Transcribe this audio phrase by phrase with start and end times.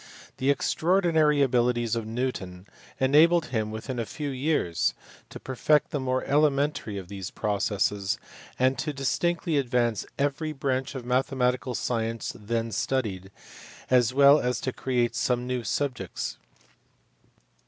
[0.37, 2.65] The extraordinary abilities of Newton
[2.99, 4.95] enabled him within a few years
[5.29, 8.17] to perfect the more elementary of those processes,
[8.57, 13.29] and to distinctly advance every branch of mathematical science then studied,
[13.91, 16.39] as well as to create some new subjects.